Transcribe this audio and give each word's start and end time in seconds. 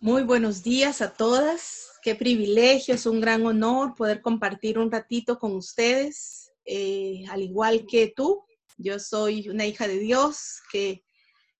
Muy 0.00 0.22
buenos 0.22 0.62
días 0.62 1.02
a 1.02 1.12
todas. 1.12 1.88
Qué 2.02 2.14
privilegio, 2.14 2.94
es 2.94 3.04
un 3.04 3.20
gran 3.20 3.44
honor 3.44 3.96
poder 3.96 4.22
compartir 4.22 4.78
un 4.78 4.92
ratito 4.92 5.40
con 5.40 5.56
ustedes. 5.56 6.52
Eh, 6.64 7.24
al 7.28 7.42
igual 7.42 7.84
que 7.84 8.12
tú, 8.14 8.44
yo 8.76 9.00
soy 9.00 9.48
una 9.48 9.66
hija 9.66 9.88
de 9.88 9.98
Dios 9.98 10.60
que 10.70 11.02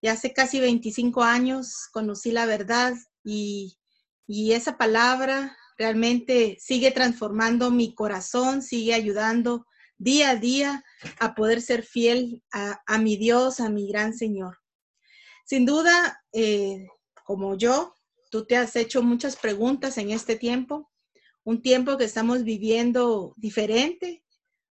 ya 0.01 0.13
hace 0.13 0.33
casi 0.33 0.61
25 0.61 1.25
años 1.25 1.89
conocí 1.93 2.31
la 2.31 2.47
verdad 2.47 2.95
y, 3.25 3.77
esa 4.29 4.79
palabra 4.79 5.57
realmente 5.77 6.59
sigue 6.61 6.93
transformando 6.93 7.73
mi 7.73 7.93
corazón, 7.93 8.63
sigue 8.63 8.95
ayudando 8.95 9.67
día 9.97 10.31
a 10.31 10.37
día 10.37 10.85
a 11.19 11.35
poder 11.35 11.61
ser 11.61 11.83
fiel 11.83 12.45
a, 12.53 12.99
mi 12.99 13.17
Dios, 13.17 13.59
a 13.59 13.69
mi 13.69 13.89
gran 13.89 14.15
Señor. 14.15 14.59
Sin 15.45 15.67
duda, 15.67 16.23
eh, 16.33 16.87
como 17.25 17.57
yo, 17.57 17.95
tú 18.31 18.47
te 18.47 18.57
has 18.57 18.77
hecho 18.77 19.03
muchas 19.03 19.37
preguntas 19.37 19.99
en 19.99 20.11
este 20.11 20.37
tiempo, 20.37 20.91
un 21.45 21.63
tiempo 21.63 21.97
que 21.97 22.05
estamos 22.05 22.45
viviendo 22.45 23.33
diferente, 23.37 24.23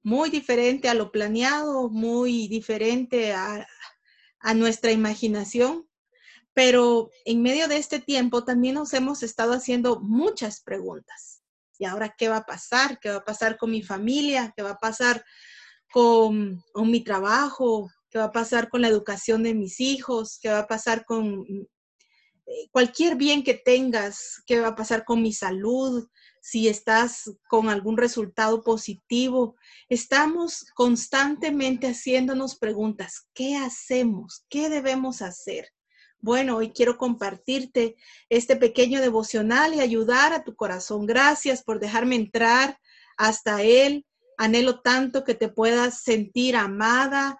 muy 0.03 0.29
diferente 0.29 0.89
a 0.89 0.93
lo 0.93 1.11
planeado, 1.11 1.89
muy 1.89 2.47
diferente 2.47 3.33
a, 3.33 3.67
nuestra 4.53 4.91
imaginación. 4.91 5.89
Pero 6.53 7.09
en 7.25 7.41
medio 7.41 7.67
de 7.67 7.77
este 7.77 7.99
tiempo 7.99 8.43
también 8.43 8.75
nos 8.75 8.93
hemos 8.93 9.23
estado 9.23 9.53
haciendo 9.53 9.99
muchas 10.01 10.61
preguntas. 10.61 11.41
¿Y 11.79 11.85
ahora 11.85 12.13
qué 12.15 12.29
va 12.29 12.37
a 12.37 12.45
pasar? 12.45 12.99
¿Qué 12.99 13.09
va 13.09 13.17
a 13.17 13.25
pasar 13.25 13.57
con 13.57 13.71
mi 13.71 13.81
familia? 13.81 14.53
¿Qué 14.55 14.61
va 14.61 14.71
a 14.71 14.77
pasar 14.77 15.25
con, 15.91 16.61
con 16.71 16.91
mi 16.91 17.03
trabajo? 17.03 17.89
¿Qué 18.09 18.19
va 18.19 18.25
a 18.25 18.31
pasar 18.31 18.69
con 18.69 18.81
la 18.81 18.87
educación 18.87 19.41
de 19.41 19.55
mis 19.55 19.81
hijos? 19.81 20.39
¿Qué 20.39 20.49
va 20.49 20.59
a 20.59 20.67
pasar 20.67 21.03
con 21.05 21.45
cualquier 22.71 23.15
bien 23.15 23.43
que 23.43 23.53
tengas, 23.53 24.41
qué 24.45 24.59
va 24.59 24.69
a 24.69 24.75
pasar 24.75 25.05
con 25.05 25.21
mi 25.21 25.33
salud, 25.33 26.07
si 26.41 26.67
estás 26.67 27.31
con 27.47 27.69
algún 27.69 27.97
resultado 27.97 28.63
positivo. 28.63 29.55
Estamos 29.89 30.65
constantemente 30.75 31.87
haciéndonos 31.87 32.57
preguntas, 32.57 33.27
¿qué 33.33 33.55
hacemos? 33.55 34.45
¿Qué 34.49 34.69
debemos 34.69 35.21
hacer? 35.21 35.69
Bueno, 36.19 36.57
hoy 36.57 36.71
quiero 36.71 36.97
compartirte 36.97 37.95
este 38.29 38.55
pequeño 38.55 39.01
devocional 39.01 39.73
y 39.73 39.79
ayudar 39.79 40.33
a 40.33 40.43
tu 40.43 40.55
corazón. 40.55 41.05
Gracias 41.05 41.63
por 41.63 41.79
dejarme 41.79 42.15
entrar 42.15 42.79
hasta 43.17 43.61
él. 43.61 44.05
Anhelo 44.37 44.81
tanto 44.81 45.23
que 45.23 45.33
te 45.33 45.49
puedas 45.49 46.01
sentir 46.03 46.55
amada, 46.55 47.39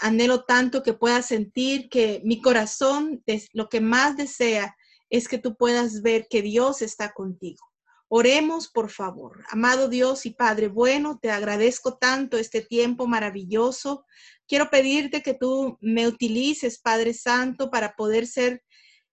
anhelo 0.00 0.44
tanto 0.44 0.82
que 0.82 0.92
puedas 0.92 1.26
sentir 1.26 1.88
que 1.88 2.20
mi 2.24 2.40
corazón 2.40 3.22
lo 3.52 3.68
que 3.68 3.80
más 3.80 4.16
desea 4.16 4.76
es 5.10 5.28
que 5.28 5.38
tú 5.38 5.56
puedas 5.56 6.02
ver 6.02 6.26
que 6.28 6.42
Dios 6.42 6.82
está 6.82 7.12
contigo. 7.12 7.64
Oremos, 8.08 8.68
por 8.68 8.90
favor. 8.90 9.44
Amado 9.48 9.88
Dios 9.88 10.26
y 10.26 10.30
Padre 10.30 10.68
bueno, 10.68 11.18
te 11.20 11.30
agradezco 11.30 11.96
tanto 11.96 12.38
este 12.38 12.60
tiempo 12.60 13.06
maravilloso. 13.06 14.04
Quiero 14.46 14.70
pedirte 14.70 15.22
que 15.22 15.34
tú 15.34 15.76
me 15.80 16.06
utilices, 16.06 16.78
Padre 16.78 17.14
Santo, 17.14 17.68
para 17.68 17.96
poder 17.96 18.28
ser 18.28 18.62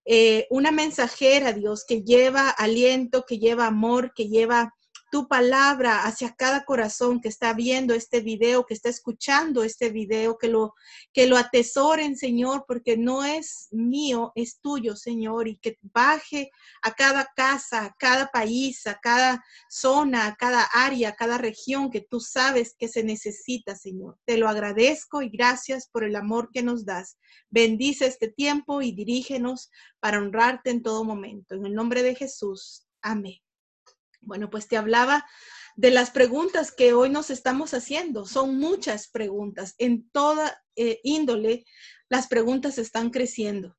eh, 0.06 0.45
una 0.52 0.72
mensajera, 0.72 1.54
Dios, 1.54 1.86
que 1.88 2.04
lleva 2.04 2.50
aliento, 2.50 3.26
que 3.28 3.39
lleva 3.39 3.66
amor, 3.66 4.14
que 4.14 4.28
lleva 4.28 4.73
tu 5.14 5.28
palabra 5.28 6.06
hacia 6.06 6.33
cada 6.36 6.66
corazón 6.66 7.22
que 7.22 7.30
está 7.30 7.53
viendo 7.53 7.94
este 7.94 8.19
video, 8.22 8.66
que 8.66 8.73
está 8.73 8.89
escuchando 8.89 9.64
este 9.64 9.92
video, 9.92 10.39
que 10.39 10.47
lo, 10.47 10.73
que 11.14 11.28
lo 11.28 11.38
atesoren, 11.38 12.17
Señor, 12.17 12.66
porque 12.67 12.97
no 12.97 13.23
es 13.23 13.67
mío, 13.70 14.31
es 14.33 14.59
tuyo, 14.59 14.95
Señor, 14.95 15.47
y 15.47 15.58
que 15.58 15.78
baje 15.83 16.50
a 16.81 16.95
cada 16.95 17.30
casa, 17.36 17.86
a 17.86 17.95
cada 18.00 18.31
país, 18.31 18.88
a 18.88 19.00
cada 19.00 19.45
zona, 19.70 20.25
a 20.25 20.36
cada 20.36 20.64
área, 20.73 21.09
a 21.09 21.16
cada 21.16 21.38
región 21.38 21.92
que 21.92 22.02
tú 22.02 22.20
sabes 22.20 22.73
que 22.76 22.87
se 22.87 23.04
necesita, 23.04 23.76
Señor. 23.76 24.17
Te 24.26 24.37
lo 24.37 24.49
agradezco 24.49 25.21
y 25.21 25.30
gracias 25.30 25.87
por 25.89 26.04
el 26.05 26.16
amor 26.16 26.49
que 26.52 26.64
nos 26.64 26.86
das. 26.86 27.20
Bendice 27.52 28.08
este 28.08 28.30
tiempo 28.30 28.82
y 28.82 28.93
dirígenos 28.93 29.70
para 29.99 30.17
honrarte 30.17 30.71
en 30.71 30.82
todo 30.82 31.04
momento. 31.04 31.54
En 31.54 31.67
el 31.67 31.76
nombre 31.76 32.02
de 32.02 32.16
Jesús. 32.16 32.87
Amén. 33.04 33.37
Bueno, 34.26 34.50
pues 34.50 34.67
te 34.67 34.78
hablaba 34.78 35.26
de 35.76 35.92
las 35.92 36.11
preguntas 36.11 36.72
que 36.72 36.94
hoy 36.94 37.10
nos 37.10 37.30
estamos 37.30 37.73
haciendo. 37.73 38.26
Son 38.26 38.58
muchas 38.58 39.08
preguntas. 39.08 39.76
En 39.78 40.10
toda 40.10 40.64
eh, 40.76 41.00
índole, 41.04 41.66
las 42.10 42.28
preguntas 42.28 42.78
están 42.78 43.10
creciendo. 43.10 43.78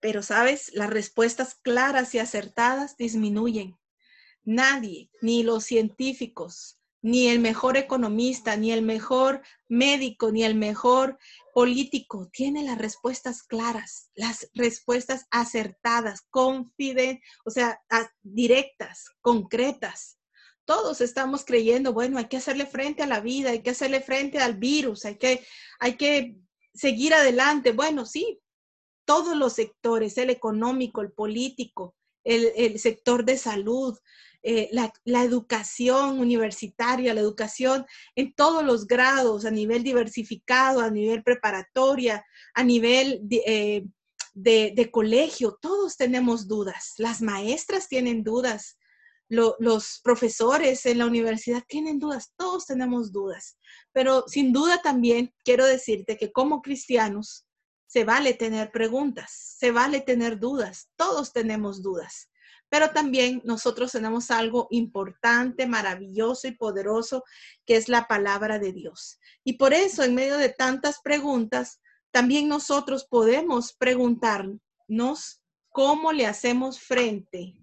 Pero, 0.00 0.22
¿sabes? 0.22 0.72
Las 0.74 0.90
respuestas 0.90 1.54
claras 1.54 2.14
y 2.14 2.18
acertadas 2.18 2.96
disminuyen. 2.96 3.76
Nadie, 4.42 5.10
ni 5.20 5.42
los 5.42 5.64
científicos, 5.64 6.79
ni 7.02 7.28
el 7.28 7.38
mejor 7.38 7.76
economista, 7.76 8.56
ni 8.56 8.72
el 8.72 8.82
mejor 8.82 9.42
médico, 9.68 10.30
ni 10.30 10.44
el 10.44 10.54
mejor 10.54 11.18
político 11.54 12.28
tiene 12.32 12.62
las 12.62 12.78
respuestas 12.78 13.42
claras, 13.42 14.10
las 14.14 14.50
respuestas 14.54 15.26
acertadas, 15.30 16.22
confidentes, 16.30 17.24
o 17.44 17.50
sea, 17.50 17.80
directas, 18.22 19.10
concretas. 19.20 20.18
Todos 20.64 21.00
estamos 21.00 21.44
creyendo, 21.44 21.92
bueno, 21.92 22.18
hay 22.18 22.26
que 22.26 22.36
hacerle 22.36 22.66
frente 22.66 23.02
a 23.02 23.06
la 23.06 23.20
vida, 23.20 23.50
hay 23.50 23.62
que 23.62 23.70
hacerle 23.70 24.00
frente 24.00 24.38
al 24.38 24.56
virus, 24.56 25.04
hay 25.04 25.16
que, 25.16 25.44
hay 25.80 25.96
que 25.96 26.36
seguir 26.74 27.14
adelante. 27.14 27.72
Bueno, 27.72 28.06
sí, 28.06 28.40
todos 29.04 29.36
los 29.36 29.54
sectores, 29.54 30.16
el 30.18 30.30
económico, 30.30 31.00
el 31.00 31.12
político, 31.12 31.96
el, 32.24 32.78
sector 32.78 33.24
de 33.24 33.36
salud, 33.36 33.98
eh, 34.42 34.70
la, 34.72 35.22
educación 35.22 36.18
universitaria, 36.18 37.14
la 37.14 37.20
educación 37.20 37.86
en 38.16 38.34
todos 38.34 38.64
los 38.64 38.86
grados, 38.86 39.44
a 39.44 39.50
nivel 39.50 39.82
diversificado, 39.82 40.80
a 40.80 40.90
nivel 40.90 41.22
preparatoria, 41.22 42.24
a 42.54 42.64
nivel 42.64 43.22
eh, 43.30 43.84
de, 44.34 44.90
colegio, 44.90 45.58
todos 45.60 45.96
tenemos 45.96 46.48
dudas. 46.48 46.94
Las 46.98 47.20
maestras 47.20 47.88
tienen 47.88 48.22
dudas, 48.22 48.78
los 49.28 50.00
profesores 50.02 50.84
en 50.86 50.98
la 50.98 51.06
universidad 51.06 51.62
tienen 51.68 51.98
dudas, 51.98 52.32
todos 52.36 52.66
tenemos 52.66 53.12
dudas. 53.12 53.58
Pero 53.92 54.24
sin 54.26 54.52
duda 54.52 54.80
también 54.82 55.32
quiero 55.44 55.66
decirte 55.66 56.16
que 56.16 56.32
como 56.32 56.62
cristianos, 56.62 57.46
se 57.90 58.04
vale 58.04 58.34
tener 58.34 58.70
preguntas, 58.70 59.56
se 59.58 59.72
vale 59.72 60.00
tener 60.00 60.38
dudas, 60.38 60.90
todos 60.96 61.32
tenemos 61.32 61.82
dudas 61.82 62.30
pero 62.70 62.90
también 62.92 63.42
nosotros 63.44 63.90
tenemos 63.90 64.30
algo 64.30 64.68
importante, 64.70 65.66
maravilloso 65.66 66.46
y 66.46 66.52
poderoso, 66.52 67.24
que 67.66 67.76
es 67.76 67.88
la 67.88 68.06
palabra 68.06 68.60
de 68.60 68.72
Dios. 68.72 69.18
Y 69.42 69.54
por 69.54 69.74
eso, 69.74 70.04
en 70.04 70.14
medio 70.14 70.38
de 70.38 70.50
tantas 70.50 71.00
preguntas, 71.02 71.80
también 72.12 72.48
nosotros 72.48 73.06
podemos 73.10 73.72
preguntarnos 73.72 75.42
cómo 75.68 76.12
le 76.12 76.26
hacemos 76.26 76.78
frente 76.78 77.56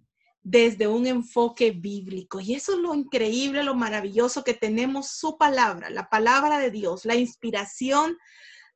desde 0.44 0.88
un 0.88 1.08
enfoque 1.08 1.72
bíblico. 1.72 2.42
Y 2.42 2.56
eso 2.56 2.74
es 2.74 2.80
lo 2.80 2.94
increíble, 2.94 3.64
lo 3.64 3.76
maravilloso 3.76 4.44
que 4.44 4.54
tenemos 4.54 5.12
su 5.12 5.38
palabra, 5.38 5.90
la 5.90 6.10
palabra 6.10 6.60
de 6.60 6.70
Dios, 6.70 7.06
la 7.06 7.16
inspiración 7.16 8.18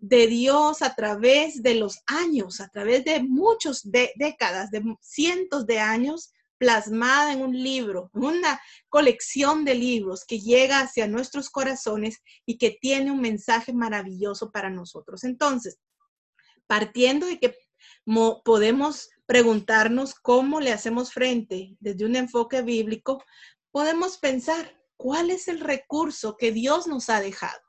de 0.01 0.25
Dios 0.27 0.81
a 0.81 0.95
través 0.95 1.61
de 1.61 1.75
los 1.75 1.99
años, 2.07 2.59
a 2.59 2.67
través 2.67 3.05
de 3.05 3.21
muchas 3.21 3.87
décadas, 4.15 4.71
de 4.71 4.83
cientos 4.99 5.67
de 5.67 5.79
años, 5.79 6.33
plasmada 6.57 7.33
en 7.33 7.41
un 7.41 7.57
libro, 7.57 8.09
en 8.13 8.23
una 8.23 8.61
colección 8.89 9.63
de 9.63 9.75
libros 9.75 10.25
que 10.25 10.39
llega 10.39 10.79
hacia 10.79 11.07
nuestros 11.07 11.49
corazones 11.49 12.21
y 12.45 12.57
que 12.57 12.77
tiene 12.81 13.11
un 13.11 13.21
mensaje 13.21 13.73
maravilloso 13.73 14.51
para 14.51 14.69
nosotros. 14.69 15.23
Entonces, 15.23 15.79
partiendo 16.67 17.27
de 17.27 17.39
que 17.39 17.55
podemos 18.43 19.09
preguntarnos 19.27 20.15
cómo 20.15 20.59
le 20.59 20.71
hacemos 20.71 21.13
frente 21.13 21.75
desde 21.79 22.05
un 22.05 22.15
enfoque 22.15 22.63
bíblico, 22.63 23.23
podemos 23.71 24.17
pensar, 24.17 24.79
¿cuál 24.97 25.29
es 25.29 25.47
el 25.47 25.59
recurso 25.59 26.37
que 26.37 26.51
Dios 26.51 26.87
nos 26.87 27.09
ha 27.09 27.21
dejado? 27.21 27.61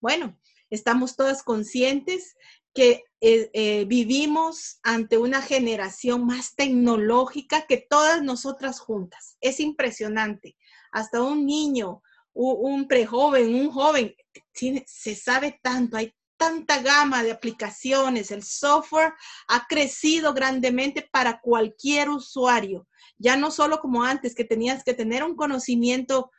Bueno, 0.00 0.36
Estamos 0.72 1.16
todas 1.16 1.42
conscientes 1.42 2.34
que 2.72 3.04
eh, 3.20 3.50
eh, 3.52 3.84
vivimos 3.84 4.78
ante 4.82 5.18
una 5.18 5.42
generación 5.42 6.24
más 6.24 6.54
tecnológica 6.54 7.66
que 7.66 7.76
todas 7.76 8.22
nosotras 8.22 8.80
juntas. 8.80 9.36
Es 9.42 9.60
impresionante. 9.60 10.56
Hasta 10.90 11.20
un 11.20 11.44
niño, 11.44 12.02
un, 12.32 12.88
prejoven, 12.88 13.54
un 13.54 13.70
joven, 13.70 14.14
se 14.86 15.14
sabe 15.14 15.60
tanto, 15.62 15.98
hay 15.98 16.14
tanta 16.38 16.80
gama 16.80 17.22
de 17.22 17.32
aplicaciones, 17.32 18.30
el 18.30 18.42
software 18.42 19.12
ha 19.48 19.66
crecido 19.66 20.32
grandemente 20.32 21.06
para 21.12 21.38
cualquier 21.38 22.08
usuario. 22.08 22.88
Ya 23.18 23.36
no 23.36 23.50
solo 23.50 23.78
como 23.78 24.04
antes, 24.04 24.34
que 24.34 24.44
tenías 24.44 24.84
que 24.84 24.94
tener 24.94 25.22
un 25.22 25.36
conocimiento 25.36 26.30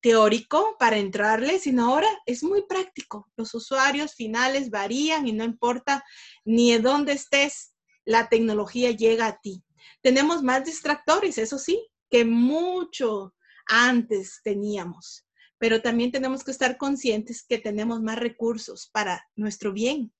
teórico 0.00 0.76
para 0.78 0.98
entrarle, 0.98 1.58
sino 1.58 1.86
ahora 1.86 2.08
es 2.26 2.42
muy 2.42 2.66
práctico. 2.66 3.30
Los 3.36 3.54
usuarios 3.54 4.14
finales 4.14 4.70
varían 4.70 5.26
y 5.26 5.32
no 5.32 5.44
importa 5.44 6.04
ni 6.44 6.72
de 6.72 6.80
dónde 6.80 7.12
estés, 7.12 7.74
la 8.04 8.28
tecnología 8.28 8.90
llega 8.90 9.26
a 9.26 9.38
ti. 9.40 9.62
Tenemos 10.02 10.42
más 10.42 10.64
distractores, 10.64 11.38
eso 11.38 11.58
sí, 11.58 11.88
que 12.10 12.24
mucho 12.24 13.34
antes 13.66 14.40
teníamos, 14.42 15.26
pero 15.58 15.82
también 15.82 16.10
tenemos 16.10 16.42
que 16.42 16.50
estar 16.50 16.78
conscientes 16.78 17.44
que 17.46 17.58
tenemos 17.58 18.00
más 18.00 18.18
recursos 18.18 18.88
para 18.92 19.28
nuestro 19.36 19.72
bien. 19.72 20.12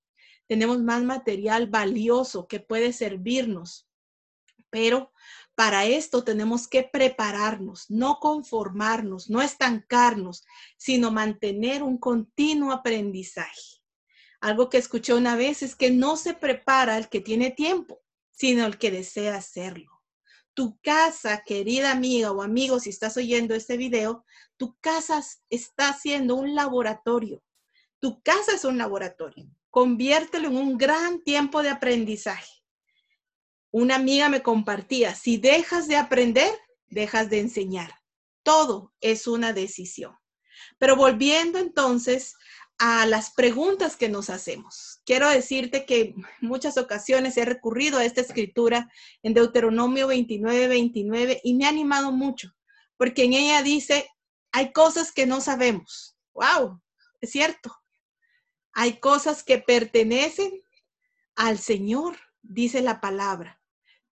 Tenemos 0.46 0.82
más 0.82 1.02
material 1.02 1.68
valioso 1.68 2.46
que 2.46 2.60
puede 2.60 2.92
servirnos, 2.92 3.87
pero 4.70 5.12
para 5.54 5.86
esto 5.86 6.22
tenemos 6.22 6.68
que 6.68 6.84
prepararnos, 6.84 7.90
no 7.90 8.20
conformarnos, 8.20 9.28
no 9.28 9.42
estancarnos, 9.42 10.44
sino 10.76 11.10
mantener 11.10 11.82
un 11.82 11.98
continuo 11.98 12.70
aprendizaje. 12.70 13.82
Algo 14.40 14.68
que 14.68 14.78
escuché 14.78 15.14
una 15.14 15.34
vez 15.34 15.64
es 15.64 15.74
que 15.74 15.90
no 15.90 16.16
se 16.16 16.34
prepara 16.34 16.96
el 16.96 17.08
que 17.08 17.20
tiene 17.20 17.50
tiempo, 17.50 18.00
sino 18.30 18.66
el 18.66 18.78
que 18.78 18.92
desea 18.92 19.34
hacerlo. 19.34 20.00
Tu 20.54 20.78
casa, 20.80 21.42
querida 21.44 21.90
amiga 21.90 22.30
o 22.30 22.42
amigo, 22.42 22.78
si 22.78 22.90
estás 22.90 23.16
oyendo 23.16 23.56
este 23.56 23.76
video, 23.76 24.24
tu 24.56 24.76
casa 24.80 25.24
está 25.50 25.92
siendo 25.92 26.36
un 26.36 26.54
laboratorio. 26.54 27.42
Tu 27.98 28.22
casa 28.22 28.54
es 28.54 28.64
un 28.64 28.78
laboratorio. 28.78 29.48
Conviértelo 29.70 30.48
en 30.48 30.56
un 30.56 30.78
gran 30.78 31.20
tiempo 31.24 31.62
de 31.62 31.70
aprendizaje 31.70 32.57
una 33.70 33.96
amiga 33.96 34.28
me 34.28 34.42
compartía, 34.42 35.14
si 35.14 35.36
dejas 35.36 35.88
de 35.88 35.96
aprender, 35.96 36.50
dejas 36.88 37.28
de 37.30 37.40
enseñar. 37.40 37.92
Todo 38.42 38.94
es 39.00 39.26
una 39.26 39.52
decisión. 39.52 40.16
Pero 40.78 40.96
volviendo 40.96 41.58
entonces 41.58 42.34
a 42.78 43.06
las 43.06 43.32
preguntas 43.32 43.96
que 43.96 44.08
nos 44.08 44.30
hacemos. 44.30 45.02
Quiero 45.04 45.28
decirte 45.28 45.84
que 45.84 46.14
muchas 46.40 46.78
ocasiones 46.78 47.36
he 47.36 47.44
recurrido 47.44 47.98
a 47.98 48.04
esta 48.04 48.20
escritura 48.20 48.90
en 49.22 49.34
Deuteronomio 49.34 50.06
29, 50.06 50.68
29 50.68 51.40
y 51.42 51.54
me 51.54 51.66
ha 51.66 51.68
animado 51.68 52.12
mucho, 52.12 52.54
porque 52.96 53.24
en 53.24 53.32
ella 53.34 53.62
dice, 53.62 54.08
hay 54.52 54.72
cosas 54.72 55.12
que 55.12 55.26
no 55.26 55.40
sabemos. 55.40 56.16
¡Wow! 56.32 56.80
Es 57.20 57.30
cierto. 57.30 57.76
Hay 58.72 59.00
cosas 59.00 59.42
que 59.42 59.58
pertenecen 59.58 60.62
al 61.34 61.58
Señor, 61.58 62.16
dice 62.42 62.80
la 62.80 63.00
palabra 63.00 63.57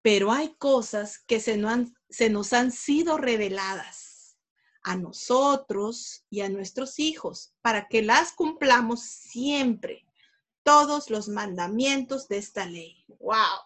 pero 0.07 0.31
hay 0.31 0.55
cosas 0.55 1.19
que 1.19 1.41
se, 1.41 1.57
nos 1.57 2.53
han 2.53 2.71
sido 2.71 3.19
reveladas 3.19 4.39
a 4.85 4.95
nosotros 4.95 6.25
y 6.31 6.43
a 6.43 6.49
nuestros 6.49 7.01
hijos 7.01 7.57
para 7.61 7.89
que 7.89 8.03
las 8.03 8.31
cumplamos 8.31 9.03
siempre, 9.03 10.07
todos 10.63 11.11
los 11.11 11.27
mandamientos 11.27 12.29
de 12.29 12.39
esta 12.39 12.67
ley. 12.67 13.05
¡Wow! 13.19 13.59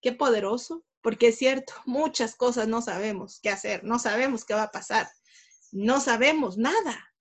¡Qué 0.00 0.12
poderoso! 0.12 0.84
Porque 1.00 1.30
es 1.30 1.38
cierto, 1.38 1.72
muchas 1.84 2.36
cosas 2.36 2.68
no 2.68 2.80
sabemos 2.80 3.40
qué 3.42 3.50
hacer, 3.50 3.82
no 3.82 3.98
sabemos 3.98 4.44
qué 4.44 4.54
va 4.54 4.62
a 4.62 4.70
pasar, 4.70 5.10
no 5.72 5.98
sabemos 5.98 6.58
nada. 6.58 7.12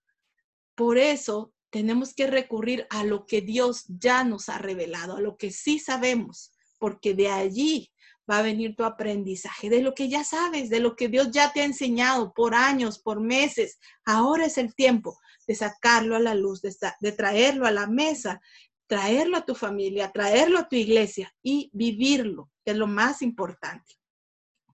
Por 0.76 1.00
eso 1.00 1.52
tenemos 1.72 2.14
que 2.14 2.28
recurrir 2.28 2.86
a 2.92 3.06
lo 3.06 3.26
que 3.26 3.42
Dios 3.42 3.86
ya 3.88 4.24
nos 4.24 4.50
ha 4.50 4.60
revelado, 4.60 5.16
a 5.16 5.20
lo 5.20 5.36
que 5.36 5.50
sí 5.50 5.80
sabemos, 5.80 6.52
porque 6.78 7.16
de 7.16 7.30
allí 7.30 7.92
va 8.32 8.38
a 8.38 8.44
venir 8.44 8.76
tu 8.76 8.86
aprendizaje 8.86 9.70
de 9.70 9.82
lo 9.82 9.94
que 9.94 10.08
ya 10.08 10.24
sabes, 10.24 10.70
de 10.70 10.80
lo 10.80 10.96
que 10.96 11.10
Dios 11.10 11.32
ya 11.32 11.52
te 11.52 11.62
ha 11.62 11.66
enseñado 11.66 12.34
por 12.34 12.56
años, 12.56 13.00
por 13.00 13.20
meses. 13.20 13.78
Ahora 14.06 14.46
es 14.46 14.58
el 14.58 14.74
tiempo 14.74 15.20
de 15.48 15.56
sacarlo 15.56 16.16
a 16.16 16.20
la 16.20 16.34
luz, 16.34 16.62
de, 16.62 17.12
traerlo 17.12 17.68
a 17.68 17.72
la 17.72 17.88
mesa, 17.88 18.42
traerlo 18.88 19.38
a 19.38 19.46
tu 19.46 19.54
familia, 19.54 20.12
traerlo 20.12 20.60
a 20.60 20.70
tu 20.70 20.78
iglesia 20.78 21.34
y 21.44 21.70
vivirlo, 21.74 22.50
que 22.64 22.72
es 22.72 22.78
lo 22.78 22.88
más 22.88 23.22
importante. 23.22 23.96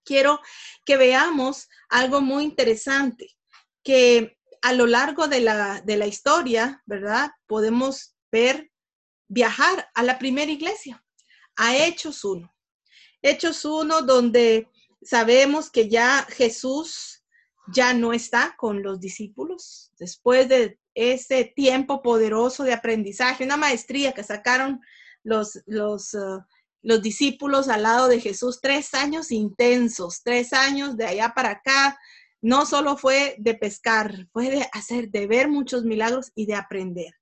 Quiero 0.03 0.39
que 0.85 0.95
veamos 0.95 1.67
algo 1.89 2.21
muy 2.21 2.43
interesante, 2.43 3.35
que 3.83 4.37
a 4.61 4.73
lo 4.73 4.85
largo 4.85 5.27
de 5.27 5.41
la, 5.41 5.81
de 5.81 5.97
la 5.97 6.05
historia, 6.05 6.83
¿verdad? 6.85 7.31
Podemos 7.47 8.15
ver 8.31 8.71
viajar 9.27 9.89
a 9.95 10.03
la 10.03 10.19
primera 10.19 10.51
iglesia, 10.51 11.03
a 11.55 11.75
Hechos 11.75 12.23
1. 12.23 12.53
Hechos 13.27 13.65
1, 13.65 14.03
donde 14.03 14.69
sabemos 15.01 15.69
que 15.69 15.89
ya 15.89 16.25
Jesús 16.29 17.23
ya 17.73 17.93
no 17.93 18.13
está 18.13 18.55
con 18.57 18.81
los 18.81 19.01
discípulos 19.01 19.91
después 19.99 20.47
de 20.47 20.79
ese 20.95 21.43
tiempo 21.43 22.01
poderoso 22.01 22.63
de 22.63 22.73
aprendizaje, 22.73 23.43
una 23.43 23.57
maestría 23.57 24.13
que 24.13 24.23
sacaron 24.23 24.79
los, 25.23 25.61
los, 25.65 26.13
uh, 26.13 26.41
los 26.81 27.01
discípulos 27.01 27.67
al 27.67 27.83
lado 27.83 28.07
de 28.07 28.21
Jesús, 28.21 28.59
tres 28.61 28.93
años 28.93 29.31
intensos, 29.31 30.21
tres 30.23 30.53
años 30.53 30.95
de 30.95 31.05
allá 31.05 31.33
para 31.35 31.49
acá. 31.51 31.99
No 32.41 32.65
solo 32.65 32.95
fue 32.95 33.35
de 33.39 33.55
pescar, 33.55 34.27
fue 34.31 34.49
de 34.49 34.69
hacer, 34.71 35.09
de 35.09 35.27
ver 35.27 35.49
muchos 35.49 35.83
milagros 35.83 36.31
y 36.33 36.45
de 36.45 36.55
aprender. 36.55 37.13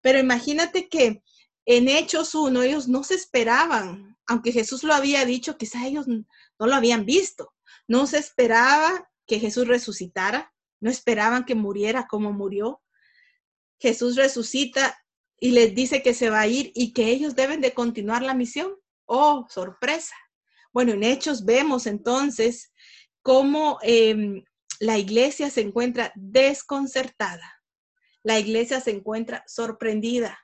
Pero 0.00 0.20
imagínate 0.20 0.88
que 0.88 1.22
en 1.68 1.88
Hechos 1.88 2.34
1 2.34 2.62
ellos 2.62 2.88
no 2.88 3.04
se 3.04 3.14
esperaban 3.14 4.18
aunque 4.28 4.52
Jesús 4.52 4.84
lo 4.84 4.92
había 4.92 5.24
dicho, 5.24 5.56
quizá 5.56 5.86
ellos 5.86 6.06
no 6.06 6.26
lo 6.58 6.74
habían 6.74 7.06
visto. 7.06 7.54
No 7.88 8.06
se 8.06 8.18
esperaba 8.18 9.10
que 9.26 9.40
Jesús 9.40 9.66
resucitara, 9.66 10.54
no 10.80 10.90
esperaban 10.90 11.46
que 11.46 11.54
muriera 11.54 12.06
como 12.06 12.32
murió. 12.32 12.82
Jesús 13.80 14.16
resucita 14.16 15.02
y 15.40 15.52
les 15.52 15.74
dice 15.74 16.02
que 16.02 16.12
se 16.12 16.28
va 16.28 16.40
a 16.40 16.46
ir 16.46 16.72
y 16.74 16.92
que 16.92 17.06
ellos 17.06 17.34
deben 17.36 17.62
de 17.62 17.72
continuar 17.72 18.22
la 18.22 18.34
misión. 18.34 18.74
Oh, 19.06 19.46
sorpresa. 19.48 20.14
Bueno, 20.74 20.92
en 20.92 21.04
Hechos 21.04 21.46
vemos 21.46 21.86
entonces 21.86 22.70
cómo 23.22 23.78
em, 23.80 24.44
la 24.78 24.98
iglesia 24.98 25.48
se 25.48 25.62
encuentra 25.62 26.12
desconcertada. 26.16 27.62
La 28.22 28.38
iglesia 28.38 28.82
se 28.82 28.90
encuentra 28.90 29.42
sorprendida 29.46 30.38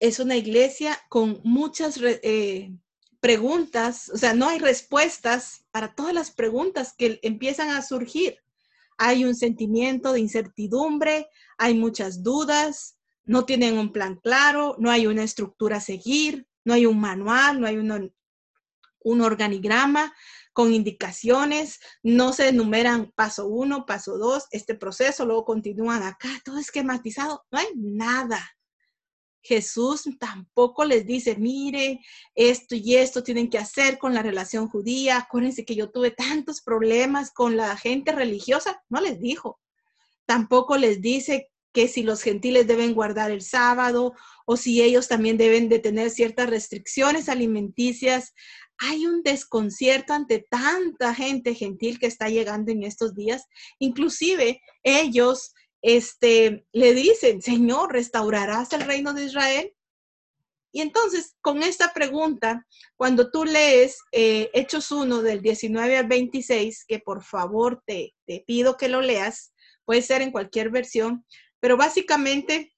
es 0.00 0.18
una 0.18 0.36
iglesia 0.36 0.98
con 1.08 1.40
muchas 1.44 1.98
eh, 2.02 2.72
preguntas, 3.20 4.10
o 4.10 4.16
sea, 4.16 4.32
no 4.34 4.48
hay 4.48 4.58
respuestas 4.58 5.64
para 5.70 5.94
todas 5.94 6.14
las 6.14 6.30
preguntas 6.30 6.94
que 6.96 7.18
empiezan 7.22 7.70
a 7.70 7.82
surgir. 7.82 8.38
Hay 8.96 9.24
un 9.24 9.34
sentimiento 9.34 10.12
de 10.12 10.20
incertidumbre, 10.20 11.28
hay 11.56 11.74
muchas 11.74 12.22
dudas, 12.22 12.98
no 13.24 13.44
tienen 13.44 13.78
un 13.78 13.92
plan 13.92 14.16
claro, 14.22 14.76
no 14.78 14.90
hay 14.90 15.06
una 15.06 15.22
estructura 15.22 15.76
a 15.76 15.80
seguir, 15.80 16.46
no 16.64 16.74
hay 16.74 16.86
un 16.86 17.00
manual, 17.00 17.60
no 17.60 17.66
hay 17.66 17.76
un 17.76 19.20
organigrama 19.20 20.14
con 20.52 20.72
indicaciones, 20.72 21.78
no 22.02 22.32
se 22.32 22.48
enumeran 22.48 23.12
paso 23.14 23.46
uno, 23.46 23.86
paso 23.86 24.18
dos, 24.18 24.46
este 24.50 24.74
proceso, 24.74 25.24
luego 25.24 25.44
continúan 25.44 26.02
acá, 26.02 26.28
todo 26.44 26.58
esquematizado, 26.58 27.44
no 27.50 27.58
hay 27.58 27.68
nada. 27.76 28.57
Jesús 29.48 30.04
tampoco 30.20 30.84
les 30.84 31.06
dice, 31.06 31.34
mire, 31.36 32.00
esto 32.34 32.74
y 32.74 32.96
esto 32.96 33.22
tienen 33.22 33.48
que 33.48 33.56
hacer 33.56 33.96
con 33.96 34.12
la 34.12 34.22
relación 34.22 34.68
judía. 34.68 35.16
Acuérdense 35.16 35.64
que 35.64 35.74
yo 35.74 35.90
tuve 35.90 36.10
tantos 36.10 36.60
problemas 36.60 37.32
con 37.32 37.56
la 37.56 37.74
gente 37.78 38.12
religiosa. 38.12 38.82
No 38.90 39.00
les 39.00 39.18
dijo. 39.18 39.58
Tampoco 40.26 40.76
les 40.76 41.00
dice 41.00 41.48
que 41.72 41.88
si 41.88 42.02
los 42.02 42.20
gentiles 42.20 42.66
deben 42.66 42.92
guardar 42.92 43.30
el 43.30 43.40
sábado 43.40 44.12
o 44.44 44.58
si 44.58 44.82
ellos 44.82 45.08
también 45.08 45.38
deben 45.38 45.70
de 45.70 45.78
tener 45.78 46.10
ciertas 46.10 46.50
restricciones 46.50 47.30
alimenticias. 47.30 48.34
Hay 48.76 49.06
un 49.06 49.22
desconcierto 49.22 50.12
ante 50.12 50.46
tanta 50.50 51.14
gente 51.14 51.54
gentil 51.54 51.98
que 51.98 52.06
está 52.06 52.28
llegando 52.28 52.70
en 52.70 52.82
estos 52.82 53.14
días. 53.14 53.46
Inclusive 53.78 54.60
ellos 54.82 55.54
este, 55.82 56.66
le 56.72 56.94
dicen, 56.94 57.42
Señor, 57.42 57.92
¿restaurarás 57.92 58.72
el 58.72 58.82
reino 58.82 59.14
de 59.14 59.24
Israel? 59.24 59.72
Y 60.72 60.82
entonces, 60.82 61.36
con 61.40 61.62
esta 61.62 61.92
pregunta, 61.94 62.66
cuando 62.96 63.30
tú 63.30 63.44
lees 63.44 63.98
eh, 64.12 64.50
Hechos 64.52 64.90
1 64.90 65.22
del 65.22 65.40
19 65.40 65.96
al 65.96 66.06
26, 66.06 66.84
que 66.86 66.98
por 66.98 67.22
favor 67.24 67.82
te, 67.86 68.14
te 68.26 68.44
pido 68.46 68.76
que 68.76 68.88
lo 68.88 69.00
leas, 69.00 69.52
puede 69.84 70.02
ser 70.02 70.20
en 70.20 70.30
cualquier 70.30 70.70
versión, 70.70 71.24
pero 71.60 71.76
básicamente 71.76 72.74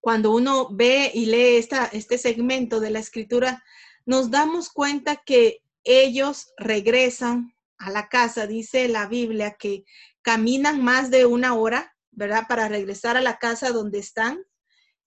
cuando 0.00 0.30
uno 0.30 0.68
ve 0.70 1.10
y 1.12 1.26
lee 1.26 1.56
esta, 1.56 1.86
este 1.86 2.16
segmento 2.16 2.78
de 2.78 2.90
la 2.90 3.00
escritura, 3.00 3.64
nos 4.04 4.30
damos 4.30 4.68
cuenta 4.68 5.16
que 5.16 5.62
ellos 5.82 6.52
regresan 6.58 7.56
a 7.78 7.90
la 7.90 8.08
casa, 8.08 8.46
dice 8.46 8.86
la 8.86 9.06
Biblia, 9.08 9.56
que 9.58 9.84
caminan 10.22 10.80
más 10.84 11.10
de 11.10 11.26
una 11.26 11.54
hora 11.54 11.95
¿verdad? 12.16 12.46
Para 12.48 12.68
regresar 12.68 13.16
a 13.16 13.20
la 13.20 13.38
casa 13.38 13.70
donde 13.70 14.00
están. 14.00 14.44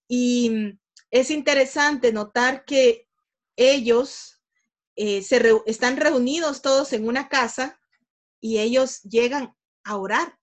Y 0.08 0.78
es 1.10 1.30
interesante 1.30 2.12
notar 2.12 2.64
que 2.64 3.06
ellos 3.56 4.40
eh, 4.96 5.22
se 5.22 5.42
están 5.66 5.96
reunidos 5.98 6.62
todos 6.62 6.92
en 6.92 7.06
una 7.06 7.28
casa 7.28 7.78
y 8.40 8.58
ellos 8.58 9.02
llegan 9.02 9.54
a 9.84 9.96
orar. 9.96 10.36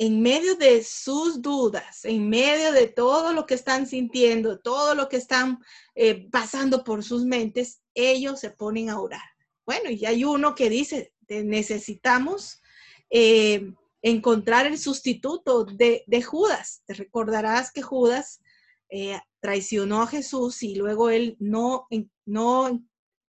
en 0.00 0.22
medio 0.22 0.54
de 0.54 0.84
sus 0.84 1.42
dudas, 1.42 2.04
en 2.04 2.28
medio 2.28 2.70
de 2.70 2.86
todo 2.86 3.32
lo 3.32 3.46
que 3.46 3.54
están 3.54 3.84
sintiendo, 3.84 4.60
todo 4.60 4.94
lo 4.94 5.08
que 5.08 5.16
están 5.16 5.58
eh, 5.96 6.28
pasando 6.30 6.84
por 6.84 7.02
sus 7.02 7.24
mentes, 7.24 7.82
ellos 7.94 8.38
se 8.38 8.50
ponen 8.50 8.90
a 8.90 9.00
orar. 9.00 9.28
Bueno, 9.66 9.90
y 9.90 10.06
hay 10.06 10.22
uno 10.22 10.54
que 10.54 10.70
dice, 10.70 11.12
necesitamos 11.28 12.62
eh, 13.10 13.72
encontrar 14.02 14.66
el 14.66 14.78
sustituto 14.78 15.64
de, 15.64 16.22
Judas. 16.22 16.82
Te 16.86 16.94
recordarás 16.94 17.72
que 17.72 17.82
Judas 17.82 18.40
eh, 18.90 19.20
traicionó 19.40 20.02
a 20.02 20.06
Jesús 20.06 20.62
y 20.62 20.74
luego 20.74 21.10
él 21.10 21.36
no, 21.40 21.86
no 22.24 22.84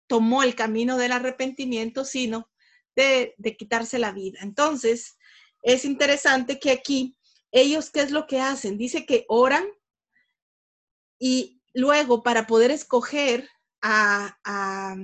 tomó 0.07 0.43
el 0.43 0.55
camino 0.55 0.97
del 0.97 1.13
arrepentimiento, 1.13 2.05
sino 2.05 2.51
de, 2.97 3.35
de 3.39 3.57
quitarse 3.57 3.99
la 3.99 4.13
vida. 4.13 4.41
Entonces, 4.43 5.17
es 5.63 5.85
interesante 5.85 6.59
que 6.59 6.71
aquí 6.71 7.17
ellos, 7.51 7.91
¿qué 7.91 8.01
es 8.01 8.11
lo 8.11 8.27
que 8.27 8.41
hacen? 8.41 8.77
Dice 8.77 9.07
que 9.07 9.25
oran 9.29 9.65
y 11.19 11.61
luego 11.75 12.23
para 12.23 12.47
poder 12.47 12.71
escoger 12.71 13.49
a, 13.81 14.39
a, 14.45 14.97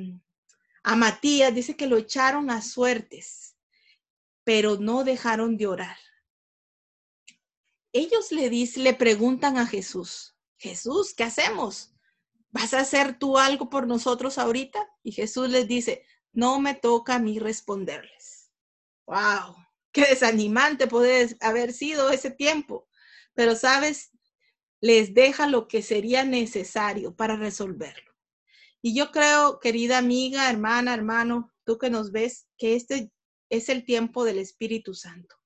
a 0.83 0.97
Matías, 0.97 1.55
dice 1.55 1.77
que 1.77 1.87
lo 1.87 1.97
echaron 1.97 2.51
a 2.51 2.63
suertes, 2.63 3.54
pero 4.45 4.77
no 4.77 5.05
dejaron 5.05 5.57
de 5.57 5.67
orar. 5.67 5.97
Ellos 7.93 8.31
le, 8.33 8.51
dicen, 8.51 8.85
le 8.85 8.95
preguntan 8.95 9.57
a 9.57 9.67
Jesús, 9.67 10.37
Jesús, 10.59 11.15
¿qué 11.15 11.25
hacemos? 11.25 11.95
¿Vas 12.51 12.75
a 12.75 12.81
hacer 12.81 13.19
tú 13.19 13.39
algo 13.39 13.69
por 13.69 13.87
nosotros 13.87 14.39
ahorita? 14.39 14.81
Y 15.03 15.13
Jesús 15.13 15.49
les 15.49 15.67
dice, 15.67 16.05
no 16.33 16.61
me 16.61 16.75
toca 16.75 17.17
a 17.17 17.19
mí 17.19 17.39
responderles. 17.39 18.51
¡Wow! 19.07 19.57
Qué 19.93 20.03
desanimante 20.03 20.87
puede 20.87 21.37
haber 21.41 21.73
sido 21.73 22.11
ese 22.11 22.31
tiempo. 22.31 22.89
Pero, 23.35 23.57
¿sabes? 23.57 24.11
Les 24.81 25.15
deja 25.15 25.47
lo 25.47 25.69
que 25.69 25.83
sería 25.83 26.25
necesario 26.25 27.15
para 27.15 27.37
resolverlo. 27.37 28.13
Y 28.83 28.95
yo 28.95 29.13
creo, 29.13 29.61
querida 29.61 29.99
amiga, 29.99 30.51
hermana, 30.51 30.95
hermano, 30.95 31.53
tú 31.65 31.79
que 31.79 31.91
nos 31.91 32.13
ves, 32.13 32.47
que 32.59 32.75
este 32.75 33.11
es 33.57 33.69
el 33.69 33.85
tiempo 33.85 34.25
del 34.25 34.39
Espíritu 34.39 34.95
Santo. 34.95 35.37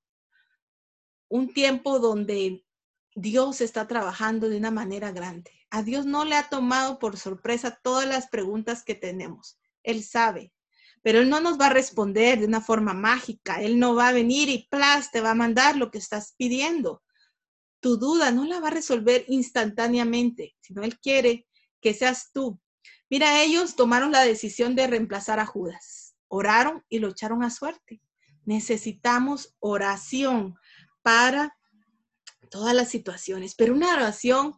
Un 1.29 1.53
tiempo 1.53 1.99
donde 1.99 2.65
Dios 3.15 3.61
está 3.61 3.87
trabajando 3.87 4.49
de 4.49 4.57
una 4.57 4.71
manera 4.71 5.12
grande. 5.12 5.53
A 5.71 5.83
Dios 5.83 6.07
no 6.07 6.25
le 6.25 6.35
ha 6.35 6.49
tomado 6.49 6.99
por 6.99 7.17
sorpresa 7.19 7.79
todas 7.83 8.07
las 8.07 8.29
preguntas 8.29 8.85
que 8.85 8.95
tenemos. 8.95 9.59
Él 9.83 10.03
sabe, 10.03 10.53
pero 11.03 11.21
Él 11.21 11.29
no 11.29 11.41
nos 11.41 11.61
va 11.61 11.67
a 11.67 11.73
responder 11.73 12.38
de 12.38 12.47
una 12.47 12.61
forma 12.61 12.95
mágica. 12.95 13.61
Él 13.61 13.79
no 13.79 13.95
va 13.95 14.09
a 14.09 14.12
venir 14.12 14.49
y 14.49 14.69
plas, 14.71 15.11
te 15.11 15.21
va 15.21 15.33
a 15.33 15.35
mandar 15.35 15.77
lo 15.77 15.91
que 15.91 15.99
estás 15.99 16.35
pidiendo. 16.37 17.03
Tu 17.81 17.97
duda 17.97 18.31
no 18.31 18.45
la 18.45 18.61
va 18.61 18.69
a 18.69 18.73
resolver 18.73 19.25
instantáneamente, 19.29 20.57
sino 20.61 20.83
Él 20.83 20.99
quiere 20.99 21.47
que 21.81 21.95
seas 21.95 22.31
tú. 22.33 22.61
Mira, 23.11 23.43
ellos 23.43 23.77
tomaron 23.77 24.12
la 24.12 24.23
decisión 24.23 24.75
de 24.75 24.87
reemplazar 24.87 25.41
a 25.41 25.47
Judas. 25.47 26.08
Oraron 26.28 26.85
y 26.88 26.99
lo 26.99 27.08
echaron 27.08 27.42
a 27.42 27.50
suerte. 27.50 28.00
Necesitamos 28.44 29.56
oración 29.61 30.56
para 31.02 31.56
todas 32.50 32.75
las 32.75 32.88
situaciones, 32.88 33.54
pero 33.54 33.75
una 33.75 33.92
oración 33.92 34.54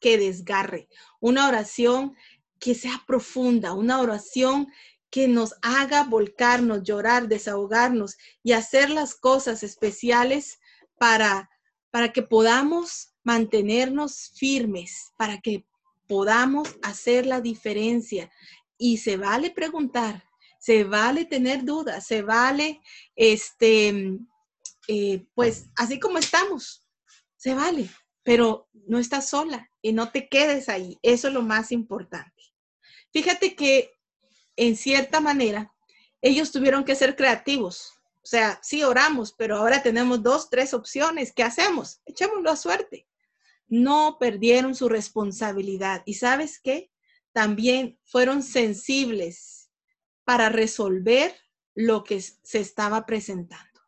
que 0.00 0.18
desgarre, 0.18 0.88
una 1.20 1.48
oración 1.48 2.14
que 2.58 2.74
sea 2.74 3.02
profunda, 3.06 3.74
una 3.74 4.00
oración 4.00 4.68
que 5.10 5.28
nos 5.28 5.54
haga 5.62 6.04
volcarnos, 6.04 6.82
llorar, 6.82 7.28
desahogarnos 7.28 8.16
y 8.42 8.52
hacer 8.52 8.90
las 8.90 9.14
cosas 9.14 9.62
especiales 9.62 10.60
para, 10.98 11.50
para 11.90 12.12
que 12.12 12.22
podamos 12.22 13.14
mantenernos 13.22 14.32
firmes, 14.36 15.12
para 15.16 15.40
que 15.40 15.64
podamos 16.06 16.76
hacer 16.82 17.26
la 17.26 17.40
diferencia. 17.40 18.30
Y 18.76 18.98
se 18.98 19.16
vale 19.16 19.50
preguntar, 19.50 20.27
se 20.68 20.84
vale 20.84 21.24
tener 21.24 21.64
dudas, 21.64 22.06
se 22.06 22.20
vale, 22.20 22.82
este, 23.16 24.18
eh, 24.86 25.24
pues 25.34 25.70
así 25.76 25.98
como 25.98 26.18
estamos, 26.18 26.84
se 27.38 27.54
vale, 27.54 27.88
pero 28.22 28.68
no 28.86 28.98
estás 28.98 29.30
sola 29.30 29.70
y 29.80 29.94
no 29.94 30.10
te 30.10 30.28
quedes 30.28 30.68
ahí. 30.68 30.98
Eso 31.00 31.28
es 31.28 31.32
lo 31.32 31.40
más 31.40 31.72
importante. 31.72 32.42
Fíjate 33.14 33.56
que 33.56 33.92
en 34.56 34.76
cierta 34.76 35.20
manera, 35.20 35.72
ellos 36.20 36.52
tuvieron 36.52 36.84
que 36.84 36.96
ser 36.96 37.16
creativos. 37.16 37.94
O 38.16 38.26
sea, 38.26 38.60
sí 38.62 38.84
oramos, 38.84 39.32
pero 39.32 39.56
ahora 39.56 39.82
tenemos 39.82 40.22
dos, 40.22 40.50
tres 40.50 40.74
opciones. 40.74 41.32
¿Qué 41.32 41.44
hacemos? 41.44 42.02
Echémoslo 42.04 42.50
a 42.50 42.56
suerte. 42.56 43.08
No 43.68 44.18
perdieron 44.20 44.74
su 44.74 44.90
responsabilidad. 44.90 46.02
¿Y 46.04 46.12
sabes 46.12 46.60
qué? 46.62 46.90
También 47.32 47.98
fueron 48.04 48.42
sensibles 48.42 49.57
para 50.28 50.50
resolver 50.50 51.34
lo 51.74 52.04
que 52.04 52.20
se 52.20 52.60
estaba 52.60 53.06
presentando. 53.06 53.80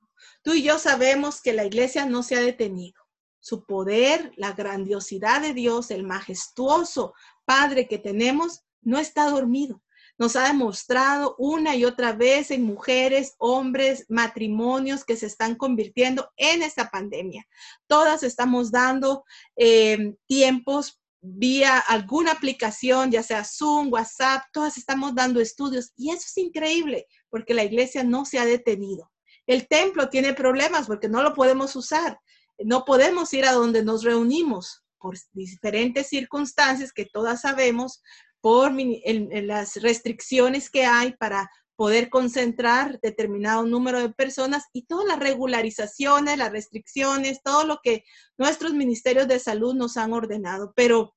Tú 0.42 0.54
y 0.54 0.62
yo 0.62 0.78
sabemos 0.78 1.42
que 1.42 1.52
la 1.52 1.66
iglesia 1.66 2.06
no 2.06 2.22
se 2.22 2.34
ha 2.34 2.40
detenido. 2.40 2.98
Su 3.40 3.66
poder, 3.66 4.32
la 4.38 4.52
grandiosidad 4.52 5.42
de 5.42 5.52
Dios, 5.52 5.90
el 5.90 6.02
majestuoso 6.02 7.12
Padre 7.44 7.86
que 7.88 7.98
tenemos, 7.98 8.62
no 8.80 8.98
está 8.98 9.28
dormido 9.28 9.82
nos 10.20 10.36
ha 10.36 10.48
demostrado 10.48 11.34
una 11.38 11.74
y 11.76 11.86
otra 11.86 12.12
vez 12.12 12.50
en 12.50 12.62
mujeres, 12.62 13.36
hombres, 13.38 14.04
matrimonios 14.10 15.02
que 15.02 15.16
se 15.16 15.24
están 15.24 15.54
convirtiendo 15.54 16.30
en 16.36 16.62
esta 16.62 16.90
pandemia. 16.90 17.48
Todas 17.86 18.22
estamos 18.22 18.70
dando 18.70 19.24
eh, 19.56 20.14
tiempos 20.26 20.99
vía 21.22 21.78
alguna 21.78 22.32
aplicación, 22.32 23.10
ya 23.10 23.22
sea 23.22 23.44
Zoom, 23.44 23.92
WhatsApp, 23.92 24.44
todas 24.52 24.78
estamos 24.78 25.14
dando 25.14 25.40
estudios 25.40 25.92
y 25.96 26.10
eso 26.10 26.24
es 26.26 26.36
increíble 26.38 27.06
porque 27.28 27.54
la 27.54 27.64
iglesia 27.64 28.04
no 28.04 28.24
se 28.24 28.38
ha 28.38 28.44
detenido. 28.44 29.10
El 29.46 29.68
templo 29.68 30.08
tiene 30.08 30.32
problemas 30.32 30.86
porque 30.86 31.08
no 31.08 31.22
lo 31.22 31.34
podemos 31.34 31.74
usar. 31.76 32.18
No 32.58 32.84
podemos 32.84 33.32
ir 33.34 33.46
a 33.46 33.52
donde 33.52 33.82
nos 33.82 34.04
reunimos 34.04 34.82
por 34.98 35.16
diferentes 35.32 36.08
circunstancias 36.08 36.92
que 36.92 37.06
todas 37.06 37.40
sabemos, 37.40 38.02
por 38.40 38.72
las 38.72 39.76
restricciones 39.76 40.70
que 40.70 40.84
hay 40.84 41.14
para 41.16 41.50
poder 41.80 42.10
concentrar 42.10 43.00
determinado 43.00 43.64
número 43.64 44.00
de 44.00 44.10
personas 44.10 44.64
y 44.74 44.82
todas 44.82 45.06
las 45.06 45.18
regularizaciones, 45.18 46.36
las 46.36 46.52
restricciones, 46.52 47.40
todo 47.42 47.64
lo 47.64 47.80
que 47.82 48.04
nuestros 48.36 48.74
ministerios 48.74 49.26
de 49.28 49.38
salud 49.38 49.74
nos 49.74 49.96
han 49.96 50.12
ordenado. 50.12 50.74
Pero, 50.76 51.16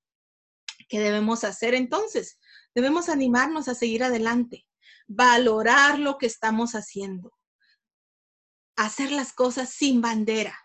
¿qué 0.88 1.02
debemos 1.02 1.44
hacer 1.44 1.74
entonces? 1.74 2.40
Debemos 2.74 3.10
animarnos 3.10 3.68
a 3.68 3.76
seguir 3.76 4.06
adelante, 4.06 4.66
valorar 5.06 6.00
lo 6.00 6.18
que 6.18 6.28
estamos 6.28 6.76
haciendo, 6.76 7.34
hacer 8.78 9.12
las 9.12 9.34
cosas 9.34 9.70
sin 9.70 10.00
bandera, 10.00 10.58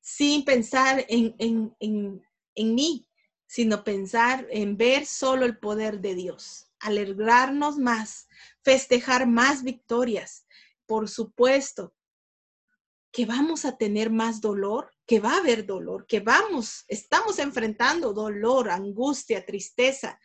sin 0.00 0.42
pensar 0.46 1.04
en, 1.06 1.34
en, 1.38 1.76
en, 1.80 2.22
en 2.54 2.74
mí, 2.74 3.06
sino 3.46 3.84
pensar 3.84 4.46
en 4.50 4.78
ver 4.78 5.04
solo 5.04 5.44
el 5.44 5.58
poder 5.58 6.00
de 6.00 6.14
Dios, 6.14 6.70
alegrarnos 6.80 7.76
más, 7.76 8.26
festejar 8.68 9.26
más 9.26 9.62
victorias. 9.62 10.46
Por 10.84 11.08
supuesto 11.08 11.94
que 13.10 13.24
vamos 13.24 13.64
a 13.64 13.78
tener 13.78 14.10
más 14.10 14.42
dolor, 14.42 14.92
que 15.06 15.20
va 15.20 15.32
a 15.32 15.38
haber 15.38 15.64
dolor, 15.64 16.04
que 16.06 16.20
vamos, 16.20 16.84
estamos 16.86 17.38
enfrentando 17.38 18.12
dolor, 18.12 18.68
angustia, 18.68 19.46
tristeza 19.46 20.20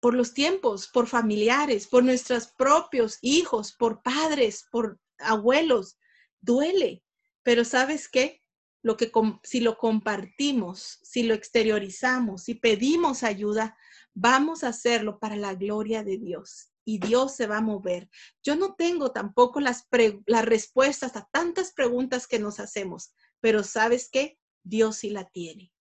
por 0.00 0.12
los 0.12 0.34
tiempos, 0.34 0.88
por 0.88 1.06
familiares, 1.06 1.88
por 1.88 2.04
nuestros 2.04 2.48
propios 2.48 3.16
hijos, 3.22 3.72
por 3.72 4.02
padres, 4.02 4.66
por 4.70 5.00
abuelos. 5.18 5.98
Duele, 6.42 7.02
pero 7.42 7.64
¿sabes 7.64 8.06
qué? 8.10 8.42
lo 8.82 8.98
que 8.98 9.10
si 9.44 9.60
lo 9.60 9.78
compartimos, 9.78 10.98
si 11.02 11.22
lo 11.22 11.32
exteriorizamos, 11.32 12.44
si 12.44 12.54
pedimos 12.54 13.22
ayuda, 13.22 13.78
vamos 14.12 14.62
a 14.62 14.68
hacerlo 14.68 15.18
para 15.18 15.36
la 15.36 15.54
gloria 15.54 16.02
de 16.04 16.18
Dios 16.18 16.69
y 16.84 16.98
Dios 16.98 17.36
se 17.36 17.46
va 17.46 17.58
a 17.58 17.62
mover. 17.62 18.08
Yo 18.42 18.56
no 18.56 18.74
tengo 18.74 19.12
tampoco 19.12 19.60
las, 19.60 19.86
respuestas 19.90 21.16
a 21.16 21.28
tantas 21.32 21.72
preguntas 21.72 22.26
que 22.26 22.38
nos 22.38 22.60
hacemos, 22.60 23.14
pero 23.40 23.62
¿sabes 23.62 24.08
qué? 24.10 24.38
Dios 24.62 24.96
sí 24.96 25.10
la 25.10 25.24
tiene. 25.28 25.72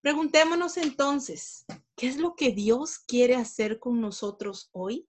Preguntémonos 0.00 0.76
entonces, 0.76 1.64
¿qué 1.96 2.06
es 2.06 2.16
lo 2.16 2.34
que 2.34 2.52
Dios 2.52 2.98
quiere 2.98 3.34
hacer 3.34 3.78
con 3.78 4.00
nosotros 4.00 4.70
hoy? 4.72 5.08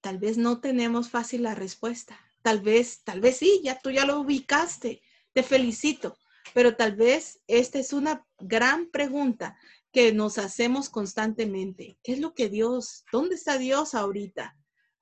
Tal 0.00 0.18
vez 0.18 0.36
no 0.36 0.60
tenemos 0.60 1.10
fácil 1.10 1.44
la 1.44 1.54
respuesta, 1.54 2.18
Tal 2.42 2.60
vez, 2.60 3.02
tal 3.04 3.20
vez 3.20 3.36
sí, 3.36 3.60
ya 3.62 3.78
tú 3.78 3.90
ya 3.90 4.04
lo 4.04 4.20
ubicaste. 4.20 5.00
Te 5.32 5.42
felicito. 5.42 6.18
Pero 6.54 6.76
tal 6.76 6.96
vez 6.96 7.40
esta 7.46 7.78
es 7.78 7.92
una 7.92 8.26
gran 8.38 8.90
pregunta 8.90 9.56
que 9.92 10.12
nos 10.12 10.38
hacemos 10.38 10.88
constantemente. 10.88 11.98
¿Qué 12.02 12.12
es 12.12 12.18
lo 12.18 12.34
que 12.34 12.48
Dios, 12.48 13.04
dónde 13.12 13.34
está 13.34 13.58
Dios 13.58 13.94
ahorita? 13.94 14.56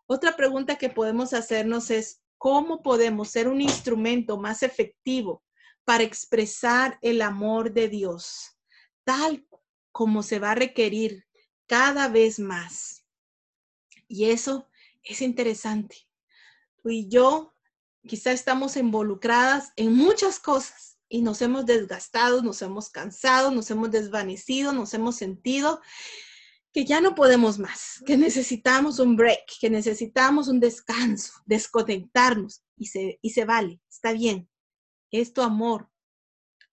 Otra 0.06 0.36
pregunta 0.36 0.76
que 0.76 0.88
podemos 0.90 1.32
hacernos 1.32 1.90
es, 1.90 2.20
cómo 2.40 2.82
podemos 2.82 3.28
ser 3.28 3.48
un 3.48 3.60
instrumento 3.60 4.38
más 4.38 4.62
efectivo 4.62 5.44
para 5.84 6.04
expresar 6.04 6.98
el 7.02 7.20
amor 7.20 7.74
de 7.74 7.88
Dios, 7.88 8.56
tal 9.04 9.46
como 9.92 10.22
se 10.22 10.38
va 10.38 10.52
a 10.52 10.54
requerir 10.54 11.26
cada 11.66 12.08
vez 12.08 12.38
más. 12.38 13.04
Y 14.08 14.30
eso 14.30 14.70
es 15.02 15.20
interesante. 15.20 16.08
Tú 16.82 16.88
y 16.88 17.08
yo 17.08 17.54
quizá 18.06 18.32
estamos 18.32 18.78
involucradas 18.78 19.72
en 19.76 19.92
muchas 19.92 20.40
cosas 20.40 20.89
y 21.10 21.22
nos 21.22 21.42
hemos 21.42 21.66
desgastado, 21.66 22.40
nos 22.40 22.62
hemos 22.62 22.88
cansado, 22.88 23.50
nos 23.50 23.70
hemos 23.70 23.90
desvanecido, 23.90 24.72
nos 24.72 24.94
hemos 24.94 25.16
sentido 25.16 25.80
que 26.72 26.84
ya 26.84 27.00
no 27.00 27.16
podemos 27.16 27.58
más, 27.58 28.00
que 28.06 28.16
necesitamos 28.16 29.00
un 29.00 29.16
break, 29.16 29.44
que 29.60 29.68
necesitamos 29.68 30.46
un 30.46 30.60
descanso, 30.60 31.32
desconectarnos 31.44 32.62
y 32.76 32.86
se, 32.86 33.18
y 33.20 33.30
se 33.30 33.44
vale, 33.44 33.80
está 33.90 34.12
bien, 34.12 34.48
es 35.10 35.32
tu 35.32 35.42
amor, 35.42 35.90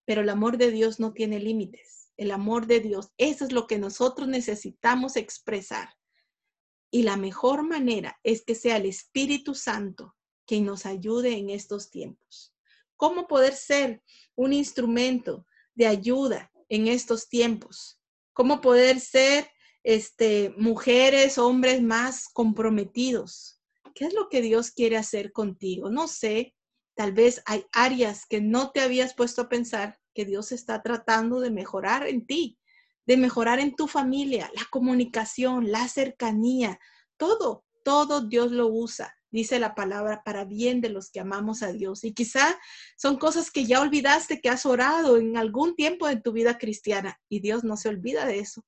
pero 0.06 0.22
el 0.22 0.30
amor 0.30 0.58
de 0.58 0.70
Dios 0.70 1.00
no 1.00 1.14
tiene 1.14 1.40
límites, 1.40 2.12
el 2.16 2.30
amor 2.30 2.68
de 2.68 2.80
Dios, 2.80 3.10
eso 3.18 3.44
es 3.44 3.52
lo 3.52 3.66
que 3.66 3.80
nosotros 3.80 4.28
necesitamos 4.28 5.16
expresar. 5.16 5.90
Y 6.92 7.04
la 7.04 7.18
mejor 7.18 7.64
manera 7.64 8.18
es 8.24 8.46
que 8.46 8.56
sea 8.56 8.78
el 8.78 8.86
Espíritu 8.86 9.56
Santo 9.56 10.16
quien 10.46 10.64
nos 10.64 10.86
ayude 10.86 11.38
en 11.38 11.50
estos 11.50 11.90
tiempos. 11.90 12.54
¿Cómo 12.98 13.28
poder 13.28 13.54
ser 13.54 14.02
un 14.36 14.54
instrumento 14.54 15.46
de 15.76 15.86
ayuda 15.86 16.52
en 16.68 16.88
estos 16.88 17.30
tiempos? 17.30 18.02
¿Cómo 18.34 18.60
poder 18.60 19.00
ser 19.00 19.50
este, 19.84 20.54
mujeres, 20.58 21.38
hombres 21.38 21.82
más 21.82 22.28
comprometidos? 22.28 23.62
¿Qué 23.94 24.06
es 24.06 24.14
lo 24.14 24.30
que 24.30 24.42
Dios 24.42 24.72
quiere 24.72 24.98
hacer 24.98 25.32
contigo? 25.32 25.92
No 25.92 26.08
sé, 26.08 26.56
tal 26.96 27.14
vez 27.14 27.44
hay 27.46 27.66
áreas 27.72 28.26
que 28.26 28.42
no 28.42 28.72
te 28.72 28.82
habías 28.82 29.14
puesto 29.14 29.44
a 29.44 29.50
pensar 29.50 30.00
que 30.16 30.26
Dios 30.26 30.52
está 30.52 30.82
tratando 30.82 31.40
de 31.40 31.52
mejorar 31.52 32.08
en 32.08 32.26
ti, 32.26 32.58
de 33.06 33.18
mejorar 33.18 33.60
en 33.60 33.76
tu 33.76 33.88
familia, 33.88 34.52
la 34.56 34.66
comunicación, 34.72 35.72
la 35.72 35.88
cercanía, 35.88 36.80
todo, 37.16 37.64
todo 37.84 38.28
Dios 38.28 38.52
lo 38.52 38.68
usa 38.68 39.17
dice 39.32 39.60
la 39.60 39.76
palabra, 39.76 40.24
para 40.24 40.46
bien 40.46 40.82
de 40.82 40.90
los 40.90 41.10
que 41.10 41.20
amamos 41.20 41.64
a 41.64 41.72
Dios. 41.72 42.04
Y 42.04 42.14
quizá 42.14 42.58
son 42.98 43.18
cosas 43.18 43.52
que 43.52 43.66
ya 43.66 43.82
olvidaste, 43.82 44.42
que 44.42 44.50
has 44.50 44.66
orado 44.66 45.18
en 45.18 45.38
algún 45.38 45.76
tiempo 45.76 46.08
de 46.08 46.18
tu 46.18 46.32
vida 46.32 46.58
cristiana 46.58 47.20
y 47.30 47.40
Dios 47.40 47.64
no 47.64 47.78
se 47.78 47.90
olvida 47.90 48.26
de 48.26 48.40
eso. 48.40 48.66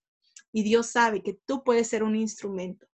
Y 0.52 0.64
Dios 0.64 0.88
sabe 0.88 1.22
que 1.22 1.40
tú 1.46 1.64
puedes 1.64 1.88
ser 1.88 2.04
un 2.04 2.16
instrumento. 2.16 2.88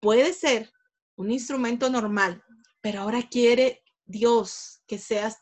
Puede 0.00 0.32
ser 0.32 0.72
un 1.16 1.30
instrumento 1.30 1.90
normal, 1.90 2.42
pero 2.80 3.00
ahora 3.00 3.28
quiere 3.28 3.82
Dios 4.04 4.82
que 4.86 4.98
seas 4.98 5.38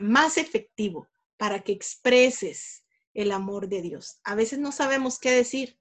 más 0.00 0.38
efectivo 0.38 1.08
para 1.36 1.60
que 1.60 1.72
expreses 1.72 2.84
el 3.14 3.32
amor 3.32 3.68
de 3.68 3.82
Dios. 3.82 4.20
A 4.24 4.34
veces 4.34 4.58
no 4.58 4.72
sabemos 4.72 5.18
qué 5.18 5.30
decir 5.30 5.78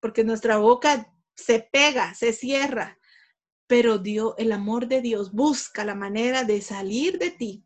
porque 0.00 0.24
nuestra 0.24 0.58
boca 0.58 1.12
se 1.36 1.60
pega, 1.60 2.14
se 2.14 2.32
cierra 2.32 2.98
pero 3.72 3.96
Dios, 3.96 4.34
el 4.36 4.52
amor 4.52 4.86
de 4.86 5.00
Dios 5.00 5.32
busca 5.32 5.82
la 5.82 5.94
manera 5.94 6.44
de 6.44 6.60
salir 6.60 7.18
de 7.18 7.30
ti. 7.30 7.64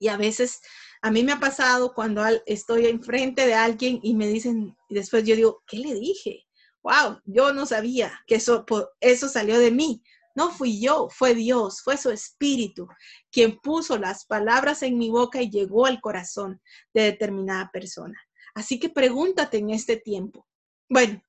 Y 0.00 0.08
a 0.08 0.16
veces 0.16 0.60
a 1.00 1.12
mí 1.12 1.22
me 1.22 1.30
ha 1.30 1.38
pasado 1.38 1.94
cuando 1.94 2.24
estoy 2.44 2.86
enfrente 2.86 3.46
de 3.46 3.54
alguien 3.54 4.00
y 4.02 4.14
me 4.14 4.26
dicen, 4.26 4.76
y 4.88 4.96
después 4.96 5.22
yo 5.22 5.36
digo, 5.36 5.62
¿qué 5.64 5.76
le 5.78 5.94
dije? 5.94 6.44
Wow, 6.82 7.20
yo 7.24 7.52
no 7.52 7.66
sabía 7.66 8.20
que 8.26 8.34
eso, 8.34 8.66
eso 8.98 9.28
salió 9.28 9.60
de 9.60 9.70
mí. 9.70 10.02
No 10.34 10.50
fui 10.50 10.80
yo, 10.80 11.08
fue 11.08 11.36
Dios, 11.36 11.82
fue 11.82 11.96
su 11.96 12.10
espíritu 12.10 12.88
quien 13.30 13.60
puso 13.60 13.98
las 13.98 14.26
palabras 14.26 14.82
en 14.82 14.98
mi 14.98 15.08
boca 15.08 15.40
y 15.40 15.50
llegó 15.50 15.86
al 15.86 16.00
corazón 16.00 16.60
de 16.92 17.02
determinada 17.02 17.70
persona. 17.72 18.20
Así 18.56 18.80
que 18.80 18.88
pregúntate 18.88 19.58
en 19.58 19.70
este 19.70 19.98
tiempo. 19.98 20.48
Bueno, 20.88 21.22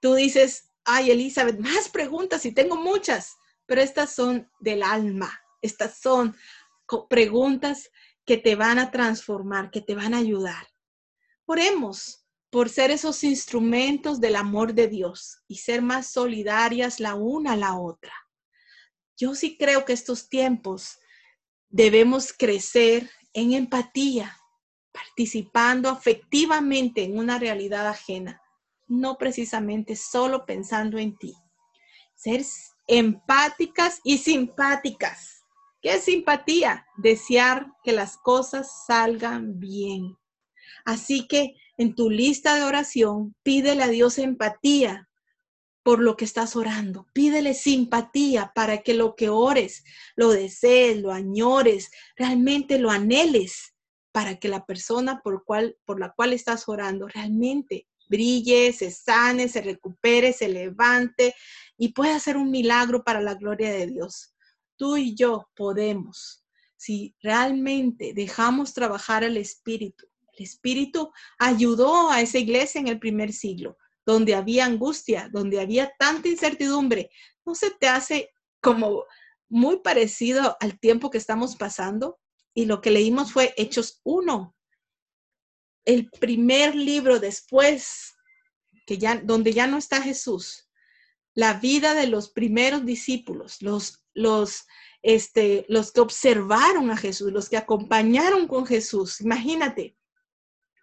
tú 0.00 0.14
dices, 0.14 0.67
ay, 0.88 1.10
Elizabeth, 1.10 1.58
más 1.58 1.88
preguntas 1.90 2.46
y 2.46 2.52
tengo 2.52 2.76
muchas, 2.76 3.36
pero 3.66 3.82
estas 3.82 4.14
son 4.14 4.50
del 4.58 4.82
alma, 4.82 5.30
estas 5.60 5.98
son 5.98 6.34
preguntas 7.10 7.90
que 8.24 8.38
te 8.38 8.56
van 8.56 8.78
a 8.78 8.90
transformar, 8.90 9.70
que 9.70 9.82
te 9.82 9.94
van 9.94 10.14
a 10.14 10.18
ayudar. 10.18 10.66
Oremos 11.44 12.26
por 12.50 12.70
ser 12.70 12.90
esos 12.90 13.22
instrumentos 13.22 14.18
del 14.18 14.36
amor 14.36 14.72
de 14.72 14.88
Dios 14.88 15.42
y 15.46 15.56
ser 15.56 15.82
más 15.82 16.10
solidarias 16.10 17.00
la 17.00 17.14
una 17.14 17.52
a 17.52 17.56
la 17.56 17.78
otra. 17.78 18.14
Yo 19.18 19.34
sí 19.34 19.58
creo 19.58 19.84
que 19.84 19.92
estos 19.92 20.30
tiempos 20.30 20.98
debemos 21.68 22.32
crecer 22.32 23.10
en 23.34 23.52
empatía, 23.52 24.38
participando 24.90 25.90
afectivamente 25.90 27.04
en 27.04 27.18
una 27.18 27.38
realidad 27.38 27.86
ajena 27.86 28.40
no 28.88 29.18
precisamente 29.18 29.96
solo 29.96 30.44
pensando 30.46 30.98
en 30.98 31.16
ti. 31.16 31.34
Ser 32.14 32.44
empáticas 32.86 34.00
y 34.02 34.18
simpáticas. 34.18 35.44
¿Qué 35.80 35.94
es 35.94 36.04
simpatía? 36.04 36.86
Desear 36.96 37.68
que 37.84 37.92
las 37.92 38.16
cosas 38.16 38.84
salgan 38.86 39.60
bien. 39.60 40.16
Así 40.84 41.28
que 41.28 41.54
en 41.76 41.94
tu 41.94 42.10
lista 42.10 42.56
de 42.56 42.64
oración, 42.64 43.36
pídele 43.42 43.84
a 43.84 43.88
Dios 43.88 44.18
empatía 44.18 45.08
por 45.84 46.00
lo 46.00 46.16
que 46.16 46.24
estás 46.24 46.56
orando. 46.56 47.06
Pídele 47.12 47.54
simpatía 47.54 48.52
para 48.54 48.78
que 48.78 48.94
lo 48.94 49.14
que 49.14 49.28
ores, 49.28 49.84
lo 50.16 50.30
desees, 50.30 51.00
lo 51.00 51.12
añores, 51.12 51.90
realmente 52.16 52.78
lo 52.78 52.90
anheles, 52.90 53.74
para 54.12 54.38
que 54.40 54.48
la 54.48 54.66
persona 54.66 55.20
por, 55.22 55.44
cual, 55.44 55.76
por 55.84 56.00
la 56.00 56.12
cual 56.12 56.32
estás 56.32 56.68
orando 56.68 57.06
realmente 57.06 57.86
brille, 58.08 58.72
se 58.72 58.90
sane, 58.90 59.48
se 59.48 59.60
recupere, 59.60 60.32
se 60.32 60.48
levante 60.48 61.34
y 61.76 61.92
pueda 61.92 62.16
hacer 62.16 62.36
un 62.36 62.50
milagro 62.50 63.04
para 63.04 63.20
la 63.20 63.34
gloria 63.34 63.70
de 63.70 63.86
Dios. 63.86 64.34
Tú 64.76 64.96
y 64.96 65.14
yo 65.14 65.48
podemos, 65.56 66.44
si 66.76 67.14
realmente 67.22 68.12
dejamos 68.14 68.74
trabajar 68.74 69.24
al 69.24 69.36
Espíritu. 69.36 70.06
El 70.32 70.44
Espíritu 70.44 71.10
ayudó 71.38 72.10
a 72.10 72.20
esa 72.20 72.38
iglesia 72.38 72.80
en 72.80 72.88
el 72.88 72.98
primer 72.98 73.32
siglo, 73.32 73.76
donde 74.06 74.34
había 74.34 74.64
angustia, 74.64 75.28
donde 75.32 75.60
había 75.60 75.92
tanta 75.98 76.28
incertidumbre. 76.28 77.10
¿No 77.44 77.54
se 77.54 77.70
te 77.70 77.88
hace 77.88 78.30
como 78.60 79.04
muy 79.48 79.80
parecido 79.80 80.56
al 80.60 80.78
tiempo 80.78 81.10
que 81.10 81.18
estamos 81.18 81.56
pasando? 81.56 82.18
Y 82.54 82.66
lo 82.66 82.80
que 82.80 82.90
leímos 82.90 83.32
fue 83.32 83.54
Hechos 83.56 84.00
1, 84.04 84.56
el 85.88 86.10
primer 86.10 86.74
libro 86.74 87.18
después, 87.18 88.14
que 88.86 88.98
ya, 88.98 89.22
donde 89.24 89.54
ya 89.54 89.66
no 89.66 89.78
está 89.78 90.02
Jesús, 90.02 90.68
la 91.32 91.54
vida 91.54 91.94
de 91.94 92.06
los 92.06 92.28
primeros 92.28 92.84
discípulos, 92.84 93.62
los, 93.62 94.04
los, 94.12 94.66
este, 95.00 95.64
los 95.70 95.90
que 95.90 96.00
observaron 96.00 96.90
a 96.90 96.96
Jesús, 96.98 97.32
los 97.32 97.48
que 97.48 97.56
acompañaron 97.56 98.48
con 98.48 98.66
Jesús, 98.66 99.22
imagínate, 99.22 99.96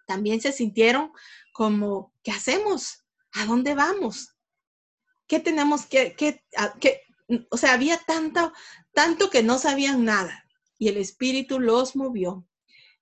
también 0.08 0.40
se 0.40 0.50
sintieron 0.50 1.12
como, 1.52 2.12
¿qué 2.24 2.32
hacemos? 2.32 3.04
¿A 3.30 3.46
dónde 3.46 3.76
vamos? 3.76 4.34
¿Qué 5.28 5.38
tenemos 5.38 5.86
que, 5.86 6.16
que, 6.16 6.42
que 6.80 7.02
o 7.50 7.56
sea, 7.56 7.74
había 7.74 7.98
tanto, 7.98 8.52
tanto 8.92 9.30
que 9.30 9.44
no 9.44 9.58
sabían 9.58 10.04
nada 10.04 10.48
y 10.78 10.88
el 10.88 10.96
Espíritu 10.96 11.60
los 11.60 11.94
movió 11.94 12.44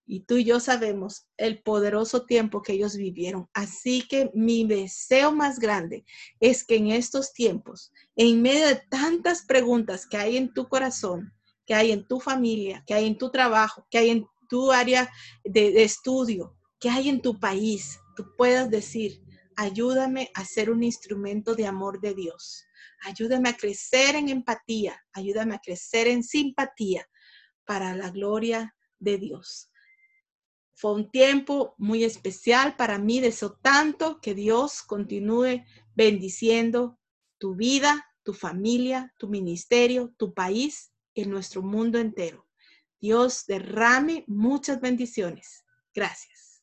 y 0.07 0.21
tú 0.21 0.37
y 0.37 0.45
yo 0.45 0.61
sabemos 0.61 1.27
el 1.37 1.63
poderoso 1.63 2.27
tiempo 2.27 2.63
que 2.63 2.75
ellos 2.75 2.97
vivieron. 2.97 3.49
Así 3.55 4.03
que 4.07 4.31
mi 4.35 4.67
deseo 4.67 5.33
más 5.33 5.59
grande 5.59 6.05
es 6.41 6.65
que 6.65 6.77
en 6.77 6.89
estos 6.89 7.33
tiempos, 7.33 7.93
en 8.17 8.43
medio 8.43 8.67
de 8.67 8.83
tantas 8.91 9.45
preguntas 9.47 10.07
que 10.07 10.17
hay 10.17 10.37
en 10.37 10.53
tu 10.53 10.69
corazón, 10.69 11.33
que 11.67 11.75
hay 11.75 11.93
en 11.93 12.07
tu 12.07 12.21
familia, 12.21 12.85
que 12.87 12.95
hay 12.95 13.07
en 13.07 13.17
tu 13.17 13.31
trabajo, 13.31 13.87
que 13.91 13.99
hay 13.99 14.11
en 14.11 14.27
tu 14.49 14.71
área 14.73 15.11
de, 15.45 15.83
estudio, 15.83 16.57
que 16.79 16.91
hay 16.91 17.09
en 17.09 17.23
tu 17.23 17.39
país, 17.41 17.99
tú 18.15 18.27
puedas 18.37 18.71
decir, 18.71 19.23
ayúdame 19.57 20.31
a 20.35 20.45
ser 20.45 20.71
un 20.71 20.83
instrumento 20.83 21.55
de 21.55 21.67
amor 21.67 22.01
de 22.01 22.15
Dios. 22.15 22.65
Ayúdame 23.05 23.49
a 23.51 23.57
crecer 23.57 24.17
en 24.17 24.29
empatía, 24.29 24.99
ayúdame 25.13 25.55
a 25.55 25.61
crecer 25.61 26.09
en 26.09 26.23
simpatía 26.23 27.07
para 27.65 27.97
la 27.97 28.11
gloria 28.11 28.75
de 28.99 29.19
Dios. 29.19 29.71
Fue 30.75 30.93
un 30.93 31.11
tiempo 31.11 31.75
muy 31.79 32.05
especial 32.05 32.77
para 32.77 32.99
mí, 32.99 33.21
deseo 33.21 33.53
tanto 33.53 34.21
que 34.21 34.35
Dios 34.35 34.83
continúe 34.83 35.65
bendiciendo 35.95 36.99
tu 37.39 37.55
vida, 37.55 38.05
tu 38.25 38.33
familia, 38.33 39.15
tu 39.19 39.29
ministerio, 39.29 40.13
tu 40.17 40.35
país 40.35 40.93
y 41.15 41.27
nuestro 41.27 41.63
mundo 41.63 41.99
entero. 41.99 42.49
Dios 43.01 43.47
derrame 43.47 44.25
muchas 44.27 44.81
bendiciones. 44.81 45.65
Gracias. 45.95 46.63